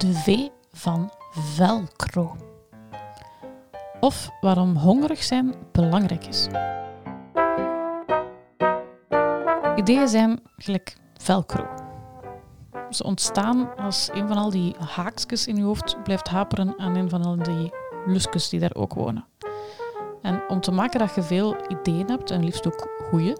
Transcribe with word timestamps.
De 0.00 0.14
V 0.14 0.48
van 0.72 1.10
velcro. 1.30 2.36
Of 4.00 4.30
waarom 4.40 4.76
hongerig 4.76 5.22
zijn 5.22 5.54
belangrijk 5.72 6.26
is. 6.26 6.46
Ideeën 9.76 10.08
zijn 10.08 10.40
gelijk 10.56 10.96
velcro. 11.16 11.66
Ze 12.90 13.04
ontstaan 13.04 13.76
als 13.76 14.10
een 14.12 14.28
van 14.28 14.36
al 14.36 14.50
die 14.50 14.74
haakjes 14.78 15.46
in 15.46 15.56
je 15.56 15.62
hoofd 15.62 16.02
blijft 16.02 16.28
haperen 16.28 16.74
aan 16.78 16.94
een 16.94 17.10
van 17.10 17.24
al 17.24 17.36
die 17.36 17.72
lusjes 18.06 18.48
die 18.48 18.60
daar 18.60 18.74
ook 18.74 18.94
wonen. 18.94 19.26
En 20.22 20.42
om 20.48 20.60
te 20.60 20.72
maken 20.72 20.98
dat 20.98 21.14
je 21.14 21.22
veel 21.22 21.56
ideeën 21.68 22.06
hebt, 22.06 22.30
en 22.30 22.44
liefst 22.44 22.66
ook 22.66 22.88
goeie, 23.10 23.36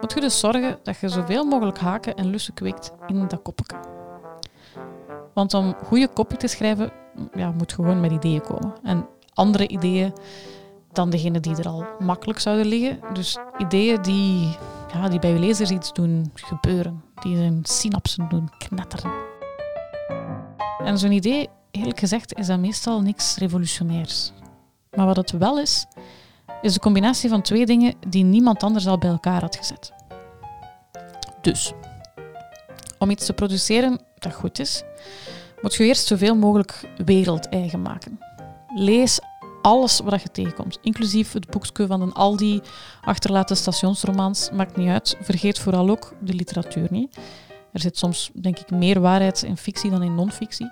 moet 0.00 0.12
je 0.12 0.20
dus 0.20 0.38
zorgen 0.38 0.78
dat 0.82 0.98
je 0.98 1.08
zoveel 1.08 1.44
mogelijk 1.44 1.78
haken 1.78 2.14
en 2.14 2.26
lussen 2.26 2.54
kweekt 2.54 2.92
in 3.06 3.28
dat 3.28 3.42
koppetje. 3.42 3.97
Want 5.38 5.54
om 5.54 5.74
goede 5.84 6.08
kopie 6.08 6.38
te 6.38 6.46
schrijven, 6.46 6.90
ja, 7.34 7.50
moet 7.50 7.72
gewoon 7.72 8.00
met 8.00 8.12
ideeën 8.12 8.40
komen. 8.40 8.74
En 8.82 9.06
andere 9.34 9.68
ideeën 9.68 10.12
dan 10.92 11.10
degene 11.10 11.40
die 11.40 11.56
er 11.56 11.68
al 11.68 11.86
makkelijk 11.98 12.38
zouden 12.38 12.66
liggen. 12.66 12.98
Dus 13.12 13.38
ideeën 13.58 14.02
die, 14.02 14.56
ja, 14.92 15.08
die 15.08 15.18
bij 15.18 15.30
je 15.30 15.38
lezers 15.38 15.70
iets 15.70 15.92
doen 15.92 16.32
gebeuren. 16.34 17.02
Die 17.14 17.36
hun 17.36 17.60
synapsen 17.62 18.28
doen 18.28 18.50
knetteren. 18.58 19.12
En 20.84 20.98
zo'n 20.98 21.12
idee, 21.12 21.48
eerlijk 21.70 21.98
gezegd, 21.98 22.34
is 22.34 22.46
dat 22.46 22.58
meestal 22.58 23.00
niks 23.00 23.36
revolutionairs. 23.36 24.32
Maar 24.90 25.06
wat 25.06 25.16
het 25.16 25.30
wel 25.30 25.60
is, 25.60 25.86
is 26.62 26.72
de 26.72 26.80
combinatie 26.80 27.28
van 27.28 27.42
twee 27.42 27.66
dingen 27.66 27.94
die 28.08 28.24
niemand 28.24 28.62
anders 28.62 28.86
al 28.86 28.98
bij 28.98 29.10
elkaar 29.10 29.40
had 29.40 29.56
gezet. 29.56 29.92
Dus, 31.40 31.72
om 32.98 33.10
iets 33.10 33.26
te 33.26 33.32
produceren 33.32 34.00
dat 34.18 34.34
goed 34.34 34.58
is, 34.58 34.82
moet 35.62 35.74
je 35.74 35.84
eerst 35.84 36.06
zoveel 36.06 36.36
mogelijk 36.36 36.80
wereldeigen 37.04 37.82
maken. 37.82 38.18
Lees 38.74 39.20
alles 39.62 40.00
wat 40.00 40.22
je 40.22 40.30
tegenkomt, 40.30 40.78
inclusief 40.82 41.32
het 41.32 41.50
boekje 41.50 41.86
van 41.86 42.00
een 42.00 42.12
Aldi, 42.12 42.60
achterlaten 43.00 43.56
stationsromans, 43.56 44.50
maakt 44.50 44.76
niet 44.76 44.88
uit. 44.88 45.16
Vergeet 45.20 45.58
vooral 45.58 45.90
ook 45.90 46.14
de 46.20 46.34
literatuur 46.34 46.86
niet. 46.90 47.16
Er 47.72 47.80
zit 47.80 47.98
soms, 47.98 48.30
denk 48.34 48.58
ik, 48.58 48.70
meer 48.70 49.00
waarheid 49.00 49.42
in 49.42 49.56
fictie 49.56 49.90
dan 49.90 50.02
in 50.02 50.14
non-fictie. 50.14 50.70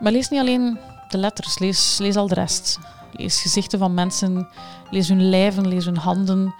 Maar 0.00 0.12
lees 0.12 0.28
niet 0.28 0.40
alleen 0.40 0.78
de 1.08 1.18
letters, 1.18 1.58
lees, 1.58 1.98
lees 1.98 2.16
al 2.16 2.28
de 2.28 2.34
rest. 2.34 2.78
Lees 3.12 3.40
gezichten 3.40 3.78
van 3.78 3.94
mensen, 3.94 4.48
lees 4.90 5.08
hun 5.08 5.28
lijven, 5.28 5.68
lees 5.68 5.84
hun 5.84 5.96
handen. 5.96 6.54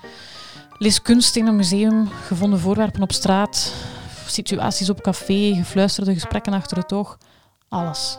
Lees 0.78 1.02
kunst 1.02 1.36
in 1.36 1.46
een 1.46 1.56
museum, 1.56 2.08
gevonden 2.08 2.58
voorwerpen 2.58 3.02
op 3.02 3.12
straat, 3.12 3.72
situaties 4.26 4.90
op 4.90 5.02
café, 5.02 5.54
gefluisterde 5.54 6.12
gesprekken 6.12 6.52
achter 6.52 6.76
het 6.76 6.92
oog. 6.92 7.18
Alles. 7.68 8.18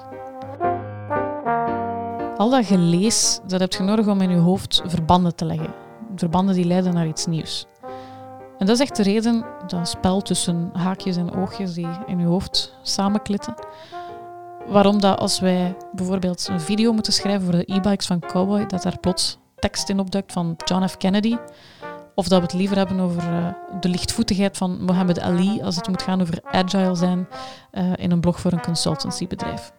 Al 2.37 2.49
dat 2.49 2.65
gelees, 2.65 3.39
dat 3.47 3.59
heb 3.59 3.73
je 3.73 3.83
nodig 3.83 4.07
om 4.07 4.21
in 4.21 4.29
je 4.29 4.37
hoofd 4.37 4.81
verbanden 4.85 5.35
te 5.35 5.45
leggen. 5.45 5.73
Verbanden 6.15 6.55
die 6.55 6.65
leiden 6.65 6.93
naar 6.93 7.07
iets 7.07 7.25
nieuws. 7.25 7.67
En 8.57 8.65
dat 8.65 8.69
is 8.75 8.79
echt 8.79 8.95
de 8.95 9.03
reden, 9.03 9.45
dat 9.67 9.87
spel 9.87 10.21
tussen 10.21 10.69
haakjes 10.73 11.17
en 11.17 11.35
oogjes 11.35 11.73
die 11.73 11.87
in 12.05 12.19
je 12.19 12.25
hoofd 12.25 12.77
samenklitten. 12.81 13.53
Waarom 14.67 14.99
dat 14.99 15.19
als 15.19 15.39
wij 15.39 15.75
bijvoorbeeld 15.91 16.47
een 16.47 16.61
video 16.61 16.93
moeten 16.93 17.13
schrijven 17.13 17.43
voor 17.43 17.55
de 17.65 17.73
e-bikes 17.73 18.05
van 18.05 18.19
Cowboy, 18.19 18.65
dat 18.65 18.83
daar 18.83 18.99
plots 18.99 19.37
tekst 19.55 19.89
in 19.89 19.99
opduikt 19.99 20.31
van 20.31 20.55
John 20.65 20.87
F. 20.87 20.97
Kennedy. 20.97 21.37
Of 22.19 22.27
dat 22.27 22.39
we 22.39 22.45
het 22.45 22.53
liever 22.53 22.77
hebben 22.77 22.99
over 22.99 23.23
uh, 23.23 23.53
de 23.79 23.89
lichtvoetigheid 23.89 24.57
van 24.57 24.83
Mohammed 24.83 25.19
Ali 25.19 25.61
als 25.61 25.75
het 25.75 25.87
moet 25.87 26.01
gaan 26.01 26.21
over 26.21 26.39
agile 26.43 26.95
zijn 26.95 27.27
uh, 27.71 27.93
in 27.95 28.11
een 28.11 28.19
blog 28.19 28.39
voor 28.39 28.51
een 28.51 28.61
consultancybedrijf. 28.61 29.71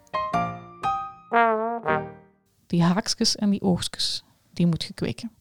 Die 2.66 2.82
haakjes 2.82 3.36
en 3.36 3.50
die 3.50 3.62
oogstjes, 3.62 4.24
die 4.52 4.66
moet 4.66 4.92
je. 4.94 5.39